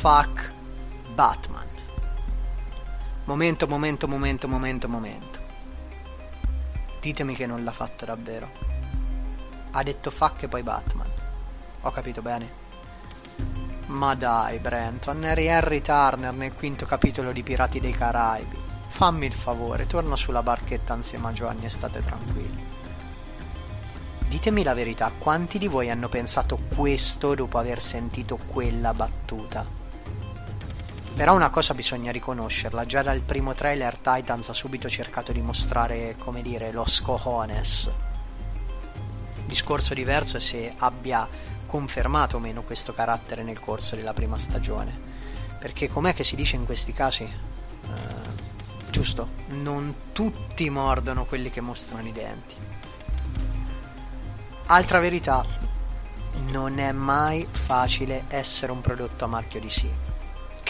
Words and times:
Fuck 0.00 0.50
Batman. 1.14 1.68
Momento, 3.24 3.66
momento, 3.66 4.08
momento, 4.08 4.48
momento, 4.48 4.88
momento. 4.88 5.38
Ditemi 7.02 7.34
che 7.34 7.44
non 7.44 7.62
l'ha 7.64 7.70
fatto 7.70 8.06
davvero. 8.06 8.48
Ha 9.72 9.82
detto 9.82 10.10
fuck 10.10 10.44
e 10.44 10.48
poi 10.48 10.62
Batman. 10.62 11.10
Ho 11.82 11.90
capito 11.90 12.22
bene? 12.22 12.50
Ma 13.88 14.14
dai, 14.14 14.58
Brenton, 14.58 15.22
eri 15.22 15.50
Harry 15.50 15.82
Turner 15.82 16.32
nel 16.32 16.54
quinto 16.54 16.86
capitolo 16.86 17.30
di 17.30 17.42
Pirati 17.42 17.78
dei 17.78 17.92
Caraibi. 17.92 18.56
Fammi 18.86 19.26
il 19.26 19.34
favore, 19.34 19.86
torna 19.86 20.16
sulla 20.16 20.42
barchetta 20.42 20.94
insieme 20.94 21.28
a 21.28 21.32
Giovanni 21.32 21.66
e 21.66 21.70
state 21.70 22.00
tranquilli. 22.00 22.64
Ditemi 24.28 24.62
la 24.62 24.72
verità, 24.72 25.12
quanti 25.18 25.58
di 25.58 25.68
voi 25.68 25.90
hanno 25.90 26.08
pensato 26.08 26.58
questo 26.74 27.34
dopo 27.34 27.58
aver 27.58 27.82
sentito 27.82 28.38
quella 28.46 28.94
battuta? 28.94 29.79
Però 31.20 31.34
una 31.34 31.50
cosa 31.50 31.74
bisogna 31.74 32.10
riconoscerla, 32.12 32.86
già 32.86 33.02
dal 33.02 33.20
primo 33.20 33.52
trailer 33.52 33.98
Titans 33.98 34.48
ha 34.48 34.54
subito 34.54 34.88
cercato 34.88 35.32
di 35.32 35.42
mostrare, 35.42 36.16
come 36.16 36.40
dire, 36.40 36.72
lo 36.72 36.86
scojones. 36.86 37.90
Discorso 39.44 39.92
diverso 39.92 40.38
è 40.38 40.40
se 40.40 40.72
abbia 40.78 41.28
confermato 41.66 42.38
o 42.38 42.40
meno 42.40 42.62
questo 42.62 42.94
carattere 42.94 43.42
nel 43.42 43.60
corso 43.60 43.96
della 43.96 44.14
prima 44.14 44.38
stagione. 44.38 44.98
Perché 45.58 45.90
com'è 45.90 46.14
che 46.14 46.24
si 46.24 46.36
dice 46.36 46.56
in 46.56 46.64
questi 46.64 46.94
casi? 46.94 47.24
Uh, 47.24 48.88
giusto, 48.90 49.28
non 49.48 49.94
tutti 50.12 50.70
mordono 50.70 51.26
quelli 51.26 51.50
che 51.50 51.60
mostrano 51.60 52.08
i 52.08 52.12
denti. 52.12 52.54
Altra 54.68 54.98
verità, 55.00 55.44
non 56.46 56.78
è 56.78 56.92
mai 56.92 57.46
facile 57.46 58.24
essere 58.28 58.72
un 58.72 58.80
prodotto 58.80 59.26
a 59.26 59.28
marchio 59.28 59.60
di 59.60 59.68
sì. 59.68 60.09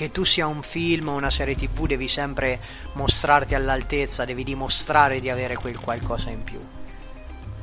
Che 0.00 0.10
tu 0.10 0.24
sia 0.24 0.46
un 0.46 0.62
film 0.62 1.08
o 1.08 1.12
una 1.12 1.28
serie 1.28 1.54
tv 1.54 1.86
devi 1.86 2.08
sempre 2.08 2.58
mostrarti 2.94 3.54
all'altezza, 3.54 4.24
devi 4.24 4.44
dimostrare 4.44 5.20
di 5.20 5.28
avere 5.28 5.56
quel 5.56 5.78
qualcosa 5.78 6.30
in 6.30 6.42
più. 6.42 6.58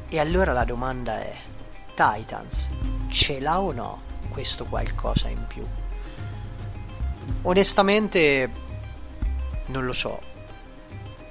E 0.08 0.20
allora 0.20 0.54
la 0.54 0.64
domanda 0.64 1.20
è, 1.20 1.34
Titans, 1.96 2.70
ce 3.10 3.40
l'ha 3.40 3.60
o 3.60 3.72
no 3.72 4.02
questo 4.30 4.66
qualcosa 4.66 5.30
in 5.30 5.48
più? 5.48 5.66
Onestamente 7.42 8.52
non 9.70 9.86
lo 9.86 9.94
so, 9.94 10.22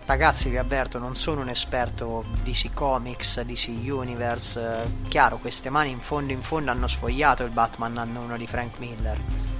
Ragazzi, 0.06 0.48
vi 0.48 0.56
avverto, 0.56 0.98
non 0.98 1.14
sono 1.14 1.40
un 1.40 1.48
esperto 1.48 2.24
di 2.42 2.50
DC 2.50 2.74
Comics, 2.74 3.42
DC 3.42 3.68
Universe. 3.68 4.88
Chiaro, 5.06 5.38
queste 5.38 5.70
mani 5.70 5.90
in 5.90 6.00
fondo 6.00 6.32
in 6.32 6.42
fondo 6.42 6.72
hanno 6.72 6.88
sfogliato 6.88 7.44
il 7.44 7.50
Batman 7.50 7.96
anno 7.96 8.22
1 8.22 8.36
di 8.36 8.46
Frank 8.48 8.78
Miller. 8.80 9.55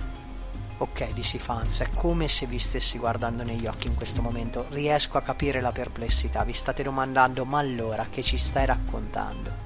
Ok, 0.78 1.12
DC 1.12 1.38
fans, 1.38 1.80
è 1.80 1.88
come 1.94 2.28
se 2.28 2.44
vi 2.44 2.58
stessi 2.58 2.98
guardando 2.98 3.42
negli 3.42 3.66
occhi 3.66 3.86
in 3.86 3.94
questo 3.94 4.20
momento. 4.20 4.66
Riesco 4.68 5.16
a 5.16 5.22
capire 5.22 5.62
la 5.62 5.72
perplessità. 5.72 6.44
Vi 6.44 6.52
state 6.52 6.82
domandando, 6.82 7.46
ma 7.46 7.58
allora 7.58 8.06
che 8.10 8.22
ci 8.22 8.36
stai 8.36 8.66
raccontando? 8.66 9.64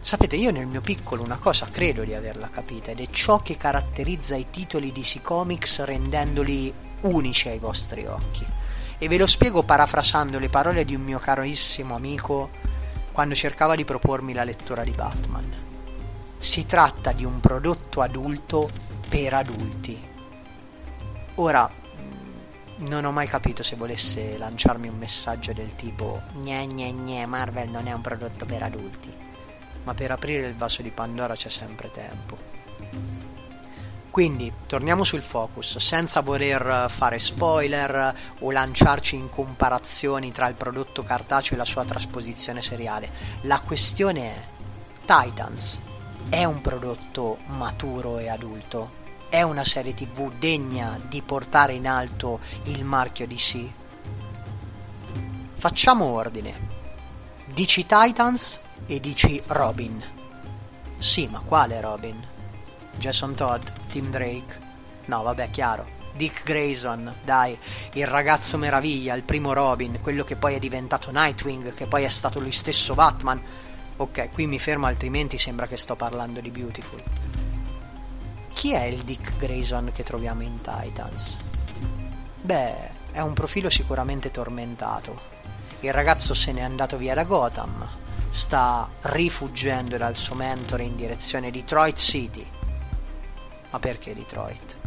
Sapete, 0.00 0.34
io 0.34 0.50
nel 0.50 0.66
mio 0.66 0.80
piccolo 0.80 1.22
una 1.22 1.38
cosa 1.38 1.66
credo 1.70 2.02
di 2.02 2.14
averla 2.14 2.50
capita 2.50 2.90
ed 2.90 3.00
è 3.00 3.06
ciò 3.10 3.42
che 3.42 3.56
caratterizza 3.56 4.34
i 4.34 4.50
titoli 4.50 4.92
DC 4.92 5.22
Comics 5.22 5.84
rendendoli 5.84 6.70
unici 7.02 7.48
ai 7.48 7.58
vostri 7.58 8.04
occhi 8.06 8.44
e 8.98 9.08
ve 9.08 9.16
lo 9.16 9.26
spiego 9.26 9.62
parafrasando 9.62 10.38
le 10.38 10.48
parole 10.48 10.84
di 10.84 10.94
un 10.94 11.02
mio 11.02 11.18
carissimo 11.18 11.94
amico 11.94 12.50
quando 13.12 13.34
cercava 13.34 13.76
di 13.76 13.84
propormi 13.84 14.34
la 14.34 14.44
lettura 14.44 14.84
di 14.84 14.90
Batman. 14.90 15.52
Si 16.38 16.66
tratta 16.66 17.12
di 17.12 17.24
un 17.24 17.40
prodotto 17.40 18.02
adulto 18.02 18.70
per 19.14 19.32
adulti. 19.32 19.96
Ora, 21.36 21.70
mm, 21.70 22.86
non 22.88 23.04
ho 23.04 23.12
mai 23.12 23.28
capito 23.28 23.62
se 23.62 23.76
volesse 23.76 24.36
lanciarmi 24.36 24.88
un 24.88 24.96
messaggio 24.96 25.52
del 25.52 25.76
tipo 25.76 26.20
gne 26.32 26.66
gne 26.66 26.90
gne 26.90 27.24
Marvel 27.24 27.68
non 27.68 27.86
è 27.86 27.92
un 27.92 28.00
prodotto 28.00 28.44
per 28.44 28.64
adulti, 28.64 29.14
ma 29.84 29.94
per 29.94 30.10
aprire 30.10 30.48
il 30.48 30.56
vaso 30.56 30.82
di 30.82 30.90
Pandora 30.90 31.36
c'è 31.36 31.48
sempre 31.48 31.92
tempo. 31.92 32.36
Quindi 34.10 34.52
torniamo 34.66 35.04
sul 35.04 35.22
focus, 35.22 35.78
senza 35.78 36.20
voler 36.20 36.90
fare 36.90 37.20
spoiler 37.20 38.14
o 38.40 38.50
lanciarci 38.50 39.14
in 39.14 39.30
comparazioni 39.30 40.32
tra 40.32 40.48
il 40.48 40.56
prodotto 40.56 41.04
cartaceo 41.04 41.54
e 41.54 41.58
la 41.58 41.64
sua 41.64 41.84
trasposizione 41.84 42.62
seriale. 42.62 43.10
La 43.42 43.60
questione 43.60 44.22
è: 44.22 44.48
Titans 45.04 45.80
è 46.28 46.42
un 46.42 46.60
prodotto 46.60 47.38
maturo 47.46 48.18
e 48.18 48.28
adulto? 48.28 49.02
È 49.34 49.42
una 49.42 49.64
serie 49.64 49.94
TV 49.94 50.32
degna 50.38 50.96
di 51.08 51.20
portare 51.20 51.72
in 51.72 51.88
alto 51.88 52.38
il 52.66 52.84
marchio 52.84 53.26
DC? 53.26 53.66
Facciamo 55.54 56.04
ordine. 56.04 56.54
Dici 57.46 57.84
Titans 57.84 58.60
e 58.86 59.00
dici 59.00 59.42
Robin. 59.48 60.00
Sì, 61.00 61.26
ma 61.26 61.40
quale 61.40 61.80
Robin? 61.80 62.24
Jason 62.96 63.34
Todd, 63.34 63.66
Tim 63.88 64.08
Drake. 64.08 64.60
No, 65.06 65.22
vabbè, 65.22 65.50
chiaro. 65.50 65.84
Dick 66.14 66.44
Grayson, 66.44 67.12
dai, 67.24 67.58
il 67.94 68.06
ragazzo 68.06 68.56
meraviglia, 68.56 69.14
il 69.14 69.24
primo 69.24 69.52
Robin, 69.52 69.98
quello 70.00 70.22
che 70.22 70.36
poi 70.36 70.54
è 70.54 70.58
diventato 70.60 71.10
Nightwing, 71.10 71.74
che 71.74 71.86
poi 71.86 72.04
è 72.04 72.08
stato 72.08 72.38
lui 72.38 72.52
stesso 72.52 72.94
Batman. 72.94 73.42
Ok, 73.96 74.30
qui 74.30 74.46
mi 74.46 74.60
fermo, 74.60 74.86
altrimenti 74.86 75.38
sembra 75.38 75.66
che 75.66 75.76
sto 75.76 75.96
parlando 75.96 76.40
di 76.40 76.50
Beautiful. 76.52 77.23
Chi 78.64 78.72
è 78.72 78.84
il 78.84 79.02
Dick 79.02 79.36
Grayson 79.36 79.90
che 79.92 80.02
troviamo 80.04 80.40
in 80.40 80.58
Titans? 80.62 81.36
Beh, 82.40 83.12
è 83.12 83.20
un 83.20 83.34
profilo 83.34 83.68
sicuramente 83.68 84.30
tormentato. 84.30 85.20
Il 85.80 85.92
ragazzo 85.92 86.32
se 86.32 86.50
n'è 86.50 86.62
andato 86.62 86.96
via 86.96 87.12
da 87.12 87.24
Gotham, 87.24 87.86
sta 88.30 88.88
rifuggendo 89.02 89.98
dal 89.98 90.16
suo 90.16 90.34
mentore 90.34 90.84
in 90.84 90.96
direzione 90.96 91.50
Detroit 91.50 91.98
City 91.98 92.46
ma 93.70 93.78
perché 93.78 94.14
Detroit? 94.14 94.78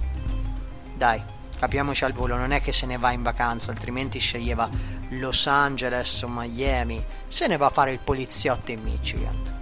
Dai, 0.95 1.21
capiamoci 1.59 2.03
al 2.03 2.13
volo, 2.13 2.35
non 2.35 2.53
è 2.53 2.61
che 2.63 2.71
se 2.71 2.87
ne 2.87 2.97
va 2.97 3.11
in 3.11 3.21
vacanza, 3.21 3.69
altrimenti 3.69 4.17
sceglieva 4.17 4.67
Los 5.09 5.45
Angeles 5.45 6.23
o 6.23 6.27
Miami, 6.27 7.05
se 7.27 7.45
ne 7.45 7.57
va 7.57 7.67
a 7.67 7.69
fare 7.69 7.91
il 7.91 7.99
poliziotto 7.99 8.71
in 8.71 8.81
Michigan. 8.81 9.56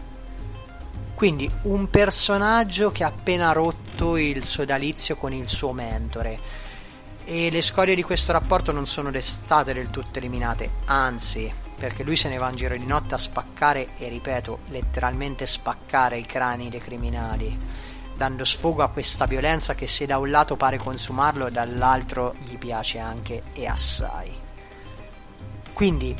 Quindi 1.16 1.50
un 1.64 1.88
personaggio 1.90 2.92
che 2.92 3.04
ha 3.04 3.08
appena 3.08 3.52
rotto 3.54 4.18
il 4.18 4.44
sodalizio 4.44 5.16
con 5.16 5.34
il 5.34 5.48
suo 5.48 5.72
mentore. 5.72 6.38
E 7.24 7.50
le 7.50 7.62
scorie 7.62 7.96
di 7.96 8.04
questo 8.04 8.34
rapporto 8.34 8.72
non 8.72 8.86
sono 8.86 9.10
state 9.20 9.74
del 9.74 9.90
tutto 9.90 10.20
eliminate, 10.20 10.72
anzi, 10.86 11.52
perché 11.78 12.04
lui 12.04 12.16
se 12.16 12.30
ne 12.30 12.38
va 12.38 12.50
in 12.50 12.56
giro 12.56 12.76
di 12.76 12.86
notte 12.86 13.16
a 13.16 13.18
spaccare, 13.18 13.98
e 13.98 14.10
ripeto, 14.10 14.60
letteralmente 14.68 15.48
spaccare 15.48 16.18
i 16.18 16.26
crani 16.26 16.70
dei 16.70 16.82
criminali 16.82 17.58
dando 18.16 18.46
sfogo 18.46 18.82
a 18.82 18.90
questa 18.90 19.26
violenza 19.26 19.76
che 19.76 19.88
se 19.88 20.06
da 20.06 20.18
un 20.18 20.30
lato 20.30 20.56
pare 20.56 20.78
consumarlo, 20.78 21.50
dall'altro 21.50 22.34
gli 22.40 22.58
piace 22.58 22.98
anche 23.00 23.44
e 23.54 23.68
assai. 23.68 24.32
Quindi 25.74 26.16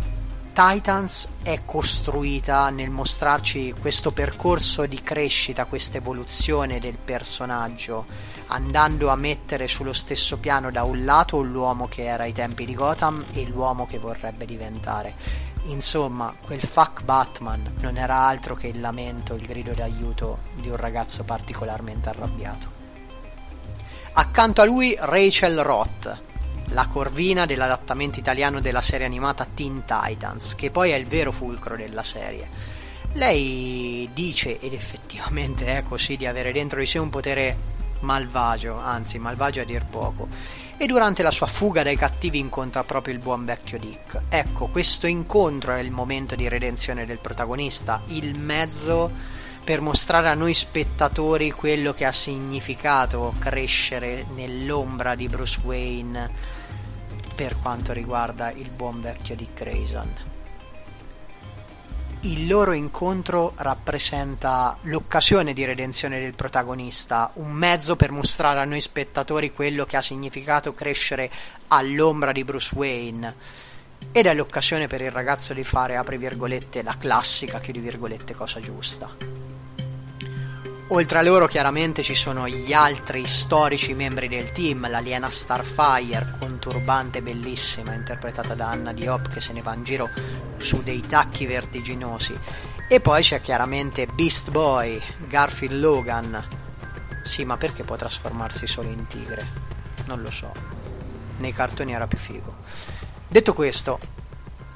Titans 0.56 1.28
è 1.44 1.66
costruita 1.66 2.70
nel 2.70 2.90
mostrarci 2.90 3.76
questo 3.78 4.12
percorso 4.12 4.86
di 4.86 5.04
crescita, 5.04 5.66
questa 5.66 5.98
evoluzione 5.98 6.80
del 6.80 6.98
personaggio, 6.98 8.06
andando 8.48 9.10
a 9.10 9.18
mettere 9.18 9.68
sullo 9.68 9.92
stesso 9.92 10.38
piano 10.38 10.72
da 10.72 10.84
un 10.84 11.04
lato 11.04 11.42
l'uomo 11.42 11.90
che 11.90 12.06
era 12.06 12.24
ai 12.24 12.32
tempi 12.32 12.64
di 12.64 12.74
Gotham 12.74 13.26
e 13.34 13.46
l'uomo 13.48 13.86
che 13.86 14.00
vorrebbe 14.00 14.46
diventare 14.46 15.14
Insomma, 15.66 16.34
quel 16.40 16.62
fuck 16.62 17.04
Batman 17.04 17.74
non 17.80 17.98
era 17.98 18.16
altro 18.16 18.56
che 18.56 18.68
il 18.68 18.80
lamento, 18.80 19.34
il 19.34 19.46
grido 19.46 19.74
d'aiuto 19.74 20.38
di 20.54 20.70
un 20.70 20.78
ragazzo 20.78 21.24
particolarmente 21.24 22.08
arrabbiato. 22.08 22.68
Accanto 24.14 24.62
a 24.62 24.66
lui 24.66 24.96
Rachel 24.98 25.64
Roth, 25.64 26.22
la 26.70 26.88
corvina 26.88 27.46
dell'adattamento 27.46 28.20
italiano 28.20 28.60
della 28.60 28.82
serie 28.82 29.06
animata 29.06 29.48
Teen 29.54 29.84
Titans, 29.86 30.56
che 30.56 30.72
poi 30.72 30.92
è 30.92 30.96
il 30.96 31.06
vero 31.06 31.32
fulcro 31.32 31.76
della 31.76 32.04
serie. 32.04 32.50
Lei 33.14 34.10
dice, 34.14 34.60
ed 34.60 34.74
effettivamente 34.74 35.78
è 35.78 35.84
così, 35.84 36.18
di 36.18 36.26
avere 36.26 36.52
dentro 36.52 36.80
di 36.80 36.86
sé 36.86 36.98
un 37.00 37.10
potere 37.10 37.74
malvagio, 38.02 38.78
anzi 38.78 39.20
malvagio 39.20 39.62
a 39.62 39.64
dir 39.64 39.86
poco, 39.86 40.28
e 40.78 40.86
durante 40.86 41.24
la 41.24 41.32
sua 41.32 41.48
fuga 41.48 41.84
dai 41.84 41.96
cattivi 41.96 42.40
incontra 42.40 42.84
proprio 42.84 43.14
il 43.14 43.22
buon 43.22 43.46
vecchio 43.46 43.80
Dick. 43.80 44.24
Ecco, 44.28 44.68
questo 44.68 45.08
incontro 45.08 45.74
è 45.74 45.80
il 45.80 45.92
momento 45.92 46.36
di 46.36 46.50
redenzione 46.50 47.06
del 47.06 47.20
protagonista, 47.20 48.02
il 48.08 48.38
mezzo 48.38 49.10
per 49.66 49.82
mostrare 49.82 50.30
a 50.30 50.36
noi 50.36 50.54
spettatori 50.54 51.50
quello 51.50 51.92
che 51.92 52.06
ha 52.06 52.12
significato 52.12 53.34
crescere 53.40 54.24
nell'ombra 54.36 55.16
di 55.16 55.28
Bruce 55.28 55.60
Wayne 55.64 56.30
per 57.34 57.58
quanto 57.60 57.92
riguarda 57.92 58.52
il 58.52 58.70
buon 58.70 59.02
vecchio 59.02 59.36
Dick 59.36 59.64
Grayson 59.64 60.34
il 62.26 62.48
loro 62.48 62.74
incontro 62.74 63.54
rappresenta 63.58 64.76
l'occasione 64.84 65.54
di 65.54 65.64
redenzione 65.64 66.20
del 66.20 66.34
protagonista, 66.34 67.30
un 67.36 67.52
mezzo 67.52 67.96
per 67.96 68.10
mostrare 68.12 68.60
a 68.60 68.66
noi 68.66 68.82
spettatori 68.82 69.54
quello 69.54 69.86
che 69.86 69.96
ha 69.96 70.02
significato 70.02 70.74
crescere 70.74 71.30
all'ombra 71.68 72.32
di 72.32 72.44
Bruce 72.44 72.76
Wayne. 72.76 73.36
Ed 74.12 74.26
è 74.26 74.34
l'occasione 74.34 74.88
per 74.88 75.02
il 75.02 75.12
ragazzo 75.12 75.54
di 75.54 75.64
fare, 75.64 75.98
apri 75.98 76.18
virgolette, 76.18 76.82
la 76.82 76.98
classica, 76.98 77.60
chiudi 77.60 77.80
virgolette, 77.80 78.34
cosa 78.34 78.60
giusta. 78.60 79.35
Oltre 80.90 81.18
a 81.18 81.24
loro 81.24 81.48
chiaramente 81.48 82.04
ci 82.04 82.14
sono 82.14 82.48
gli 82.48 82.72
altri 82.72 83.26
storici 83.26 83.96
membri 83.96 84.28
del 84.28 84.52
team, 84.52 84.88
l'aliena 84.88 85.32
Starfire 85.32 86.36
con 86.38 86.60
turbante 86.60 87.24
bellissima 87.24 87.96
interpretata 87.96 88.54
da 88.54 88.70
Anna 88.70 88.94
Diop 88.94 89.30
che 89.30 89.40
se 89.40 89.52
ne 89.52 89.64
va 89.64 89.74
in 89.74 89.84
giro 89.84 90.12
su 90.58 90.84
dei 90.84 91.02
tacchi 91.02 91.48
vertiginosi 91.48 92.38
e 92.88 93.00
poi 93.00 93.24
c'è 93.24 93.42
chiaramente 93.42 94.06
Beast 94.06 94.52
Boy, 94.52 95.02
Garfield 95.28 95.80
Logan. 95.80 96.48
Sì, 97.24 97.46
ma 97.46 97.58
perché 97.58 97.84
può 97.84 97.96
trasformarsi 97.96 98.68
solo 98.68 98.90
in 98.90 99.08
tigre? 99.08 99.48
Non 100.06 100.22
lo 100.22 100.30
so. 100.30 100.52
Nei 101.38 101.52
cartoni 101.52 101.94
era 101.94 102.06
più 102.06 102.20
figo. 102.20 102.58
Detto 103.28 103.56
questo, 103.56 104.00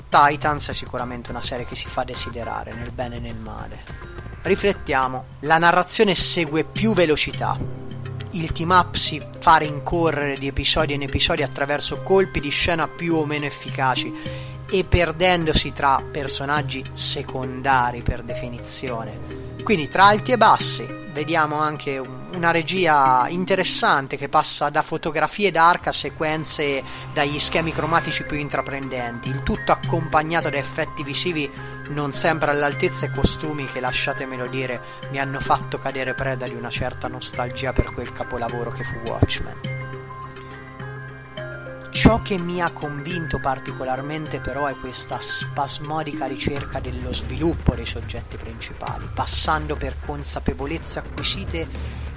Titans 0.10 0.70
è 0.70 0.74
sicuramente 0.74 1.30
una 1.30 1.42
serie 1.42 1.68
che 1.68 1.76
si 1.76 1.88
fa 1.88 2.04
desiderare 2.04 2.74
nel 2.74 2.90
bene 2.90 3.18
e 3.18 3.20
nel 3.20 3.36
male 3.36 4.19
Riflettiamo, 4.42 5.26
la 5.42 5.58
narrazione 5.58 6.16
segue 6.16 6.64
più 6.64 6.94
velocità. 6.94 7.58
Il 8.32 8.52
team 8.54 8.70
up 8.70 8.96
si 8.96 9.22
fa 9.40 9.58
rincorrere 9.58 10.38
di 10.38 10.48
episodio 10.48 10.96
in 10.96 11.02
episodio 11.02 11.44
attraverso 11.44 12.02
colpi 12.04 12.40
di 12.40 12.50
scena 12.50 12.88
più 12.88 13.16
o 13.16 13.26
meno 13.26 13.46
efficaci 13.46 14.14
e 14.70 14.84
perdendosi 14.86 15.74
tra 15.74 16.02
personaggi 16.10 16.82
secondari 16.94 18.02
per 18.02 18.24
definizione. 18.24 19.58
Quindi 19.62 19.90
tra 19.90 20.06
alti 20.06 20.32
e 20.32 20.38
bassi 20.38 20.88
vediamo 21.12 21.56
anche 21.60 21.98
una 21.98 22.52
regia 22.52 23.26
interessante 23.28 24.16
che 24.16 24.30
passa 24.30 24.70
da 24.70 24.82
fotografie 24.82 25.52
d'arc 25.52 25.88
a 25.88 25.92
sequenze 25.92 26.82
dagli 27.14 27.40
schemi 27.40 27.74
cromatici 27.74 28.24
più 28.24 28.38
intraprendenti, 28.38 29.30
il 29.30 29.44
tutto 29.44 29.74
accompagnato 29.74 30.50
da 30.50 30.58
effetti 30.58 31.04
visivi 31.04 31.50
non 31.90 32.12
sempre 32.12 32.52
all'altezza 32.52 33.06
e 33.06 33.12
costumi 33.12 33.66
che, 33.66 33.80
lasciatemelo 33.80 34.48
dire, 34.48 34.82
mi 35.12 35.20
hanno 35.20 35.40
fatto 35.40 35.78
cadere 35.78 36.14
preda 36.14 36.48
di 36.48 36.56
una 36.56 36.70
certa 36.70 37.08
nostalgia 37.08 37.74
per 37.74 37.92
quel 37.94 38.12
capolavoro 38.12 38.72
che 38.72 38.84
fu 38.84 38.98
Watchmen. 39.06 39.78
Ciò 41.92 42.22
che 42.22 42.38
mi 42.38 42.62
ha 42.62 42.72
convinto 42.72 43.40
particolarmente 43.40 44.40
però 44.40 44.68
è 44.68 44.76
questa 44.78 45.20
spasmodica 45.20 46.28
ricerca 46.28 46.80
dello 46.80 47.12
sviluppo 47.12 47.76
dei 47.76 47.88
soggetti 47.88 48.38
principali, 48.38 49.10
passando 49.14 49.76
per 49.76 49.96
consapevolezze 50.06 51.00
acquisite 51.00 51.68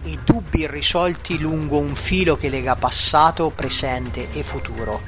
e 0.04 0.18
dubbi 0.24 0.60
irrisolti 0.60 1.38
lungo 1.38 1.78
un 1.78 1.94
filo 1.94 2.36
che 2.36 2.48
lega 2.48 2.76
passato, 2.76 3.50
presente 3.50 4.32
e 4.32 4.42
futuro. 4.42 5.00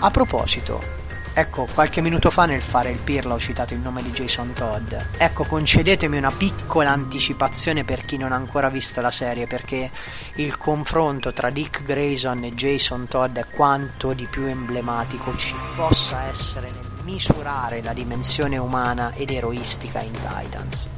A 0.00 0.10
proposito, 0.10 1.03
Ecco, 1.36 1.66
qualche 1.74 2.00
minuto 2.00 2.30
fa 2.30 2.46
nel 2.46 2.62
fare 2.62 2.92
il 2.92 2.98
pirla 2.98 3.34
ho 3.34 3.40
citato 3.40 3.74
il 3.74 3.80
nome 3.80 4.04
di 4.04 4.12
Jason 4.12 4.52
Todd. 4.52 4.94
Ecco, 5.16 5.42
concedetemi 5.42 6.16
una 6.16 6.30
piccola 6.30 6.90
anticipazione 6.90 7.82
per 7.82 8.04
chi 8.04 8.16
non 8.16 8.30
ha 8.30 8.36
ancora 8.36 8.68
visto 8.68 9.00
la 9.00 9.10
serie, 9.10 9.48
perché 9.48 9.90
il 10.36 10.56
confronto 10.56 11.32
tra 11.32 11.50
Dick 11.50 11.82
Grayson 11.82 12.44
e 12.44 12.54
Jason 12.54 13.08
Todd 13.08 13.36
è 13.36 13.46
quanto 13.48 14.12
di 14.12 14.26
più 14.26 14.44
emblematico 14.44 15.36
ci 15.36 15.56
possa 15.74 16.22
essere 16.28 16.70
nel 16.70 17.02
misurare 17.02 17.82
la 17.82 17.92
dimensione 17.92 18.56
umana 18.56 19.12
ed 19.14 19.30
eroistica 19.30 20.02
in 20.02 20.12
Titans. 20.12 20.88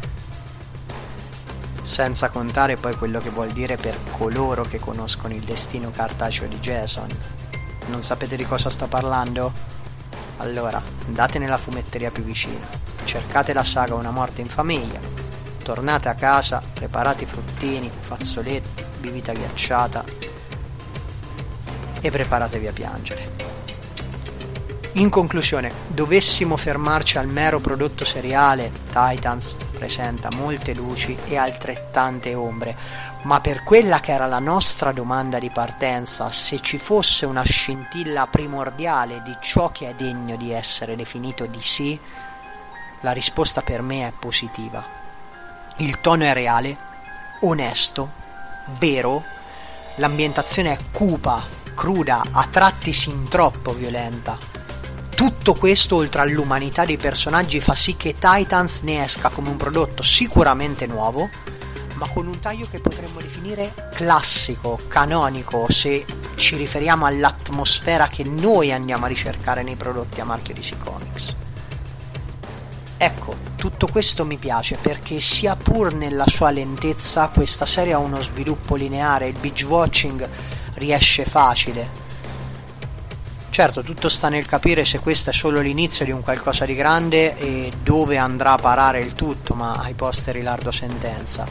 Senza 1.81 2.29
contare 2.29 2.77
poi 2.77 2.95
quello 2.97 3.21
che 3.21 3.31
vuol 3.31 3.53
dire 3.53 3.77
per 3.77 3.97
coloro 4.11 4.65
che 4.65 4.81
conoscono 4.81 5.33
il 5.33 5.41
destino 5.41 5.91
cartaceo 5.91 6.47
di 6.47 6.59
Jason. 6.59 7.09
Non 7.87 8.03
sapete 8.03 8.37
di 8.37 8.45
cosa 8.45 8.69
sto 8.69 8.87
parlando? 8.87 9.76
Allora, 10.39 10.83
andate 11.07 11.39
nella 11.39 11.57
fumetteria 11.57 12.11
più 12.11 12.23
vicina, 12.23 12.67
cercate 13.05 13.53
la 13.53 13.65
saga 13.65 13.95
Una 13.95 14.11
morte 14.11 14.43
in 14.43 14.49
famiglia, 14.49 15.01
tornate 15.63 16.09
a 16.09 16.15
casa, 16.15 16.63
preparate 16.75 17.25
i 17.25 17.27
fruttini, 17.27 17.91
fazzoletti, 17.91 18.85
bibita 18.99 19.33
ghiacciata 19.33 20.05
e 22.01 22.11
preparatevi 22.11 22.67
a 22.69 22.73
piangere. 22.73 23.56
In 24.97 25.11
conclusione, 25.11 25.71
dovessimo 25.89 26.57
fermarci 26.57 27.19
al 27.19 27.29
mero 27.29 27.61
prodotto 27.61 28.03
seriale, 28.07 28.73
Titans 28.91 29.57
presenta 29.77 30.31
molte 30.35 30.73
luci 30.73 31.15
e 31.29 31.37
altrettante 31.37 32.35
ombre, 32.35 32.75
ma 33.25 33.43
per 33.43 33.63
quella 33.63 34.01
che 34.01 34.13
era 34.13 34.25
la 34.25 34.39
nostra 34.39 34.93
domanda 34.93 35.39
di 35.39 35.51
partenza, 35.51 36.31
se 36.31 36.61
ci 36.63 36.79
fosse 36.79 37.27
una 37.27 37.43
scintilla 37.43 38.27
primordiale 38.27 39.21
di 39.23 39.37
ciò 39.39 39.71
che 39.71 39.91
è 39.91 39.95
degno 39.95 40.35
di 40.37 40.51
essere 40.51 40.97
definito 40.97 41.45
di 41.45 41.61
sì, 41.61 42.01
la 43.01 43.13
risposta 43.13 43.61
per 43.61 43.83
me 43.83 44.09
è 44.09 44.13
positiva. 44.19 44.83
Il 45.77 46.01
tono 46.01 46.25
è 46.25 46.33
reale, 46.33 46.75
onesto, 47.41 48.11
vero, 48.79 49.23
l'ambientazione 49.97 50.73
è 50.73 50.79
cupa, 50.91 51.45
cruda, 51.75 52.23
a 52.31 52.49
tratti 52.51 52.95
sin 52.95 53.29
troppo 53.29 53.75
violenta 53.75 54.56
tutto 55.27 55.55
questo, 55.55 55.97
oltre 55.97 56.21
all'umanità 56.21 56.85
dei 56.85 56.99
personaggi, 56.99 57.59
fa 57.59 57.75
sì 57.75 57.97
che 57.97 58.15
Titans 58.17 58.83
ne 58.83 59.03
esca 59.03 59.29
come 59.29 59.49
un 59.49 59.57
prodotto 59.57 60.05
sicuramente 60.05 60.87
nuovo, 60.87 61.29
ma 61.95 62.09
con 62.09 62.29
un 62.29 62.39
taglio 62.39 62.69
che 62.71 62.79
potremmo 62.79 63.21
definire 63.21 63.89
classico, 63.93 64.79
canonico, 64.87 65.67
se 65.69 66.05
ci 66.37 66.55
riferiamo 66.55 67.07
all'atmosfera 67.07 68.07
che 68.07 68.23
noi 68.23 68.71
andiamo 68.71 69.07
a 69.07 69.09
ricercare 69.09 69.65
nei 69.65 69.75
prodotti 69.75 70.21
a 70.21 70.25
marchio 70.25 70.55
DC 70.55 70.79
Comics. 70.79 71.35
Ecco, 72.97 73.35
tutto 73.57 73.89
questo 73.89 74.25
mi 74.25 74.37
piace 74.37 74.79
perché 74.81 75.19
sia 75.19 75.57
pur 75.57 75.93
nella 75.93 76.29
sua 76.29 76.51
lentezza 76.51 77.31
questa 77.35 77.67
serie 77.67 77.95
ha 77.95 77.99
uno 77.99 78.23
sviluppo 78.23 78.77
lineare, 78.77 79.27
il 79.27 79.39
binge 79.41 79.65
watching 79.65 80.29
riesce 80.75 81.25
facile, 81.25 82.06
Certo, 83.57 83.83
tutto 83.83 84.11
sta 84.11 84.29
nel 84.29 84.45
capire 84.45 84.85
se 84.85 84.99
questo 84.99 85.31
è 85.31 85.33
solo 85.33 85.61
l'inizio 85.61 86.05
di 86.05 86.11
un 86.11 86.23
qualcosa 86.23 86.67
di 86.67 86.75
grande 86.75 87.39
e 87.39 87.73
dove 87.83 88.19
andrà 88.19 88.53
a 88.53 88.59
parare 88.59 88.99
il 88.99 89.15
tutto, 89.15 89.55
ma 89.55 89.77
ai 89.77 89.95
posteri 89.95 90.43
lardo 90.43 90.71
sentenza. 90.71 91.47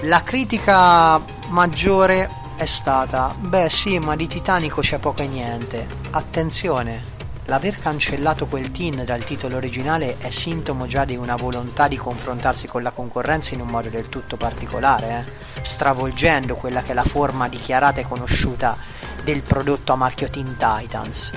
La 0.00 0.22
critica 0.22 1.18
maggiore 1.48 2.28
è 2.56 2.66
stata, 2.66 3.34
beh 3.38 3.70
sì, 3.70 3.98
ma 4.00 4.16
di 4.16 4.26
Titanico 4.26 4.82
c'è 4.82 4.98
poco 4.98 5.22
e 5.22 5.28
niente. 5.28 5.86
Attenzione, 6.10 7.02
l'aver 7.46 7.80
cancellato 7.80 8.44
quel 8.44 8.70
teen 8.70 9.02
dal 9.06 9.24
titolo 9.24 9.56
originale 9.56 10.18
è 10.18 10.28
sintomo 10.28 10.86
già 10.86 11.06
di 11.06 11.16
una 11.16 11.36
volontà 11.36 11.88
di 11.88 11.96
confrontarsi 11.96 12.66
con 12.66 12.82
la 12.82 12.90
concorrenza 12.90 13.54
in 13.54 13.62
un 13.62 13.68
modo 13.68 13.88
del 13.88 14.10
tutto 14.10 14.36
particolare, 14.36 15.26
eh? 15.54 15.62
stravolgendo 15.62 16.54
quella 16.54 16.82
che 16.82 16.90
è 16.90 16.94
la 16.94 17.02
forma 17.02 17.48
dichiarata 17.48 18.02
e 18.02 18.06
conosciuta 18.06 18.76
del 19.22 19.42
prodotto 19.42 19.92
a 19.92 19.96
marchio 19.96 20.28
Teen 20.28 20.56
Titans. 20.56 21.32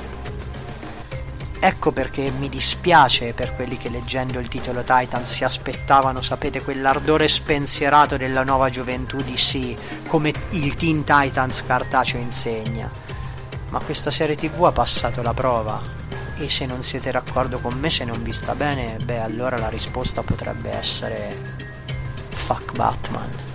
Ecco 1.60 1.92
perché 1.92 2.30
mi 2.30 2.48
dispiace 2.48 3.34
per 3.34 3.56
quelli 3.56 3.78
che 3.78 3.90
leggendo 3.90 4.40
il 4.40 4.48
titolo 4.48 4.82
Titans 4.82 5.32
si 5.32 5.44
aspettavano, 5.44 6.22
sapete, 6.22 6.62
quell'ardore 6.62 7.28
spensierato 7.28 8.18
della 8.18 8.44
nuova 8.44 8.70
gioventù 8.70 9.18
di 9.18 9.36
sì, 9.36 9.76
come 10.08 10.32
il 10.52 10.76
Teen 10.76 11.04
Titans 11.04 11.66
cartaceo 11.66 12.20
insegna. 12.20 12.90
Ma 13.70 13.80
questa 13.80 14.12
serie 14.12 14.36
tv 14.36 14.66
ha 14.66 14.72
passato 14.72 15.22
la 15.22 15.34
prova 15.34 15.82
e 16.38 16.50
se 16.50 16.66
non 16.66 16.84
siete 16.84 17.12
d'accordo 17.12 17.60
con 17.60 17.80
me, 17.80 17.90
se 17.90 18.06
non 18.06 18.22
vi 18.22 18.32
sta 18.32 18.54
bene, 18.54 18.98
beh 19.02 19.22
allora 19.22 19.58
la 19.58 19.70
risposta 19.70 20.22
potrebbe 20.22 20.70
essere 20.72 21.36
Fuck 22.30 22.76
Batman. 22.76 23.55